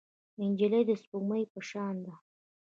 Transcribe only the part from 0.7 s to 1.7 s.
د سپوږمۍ په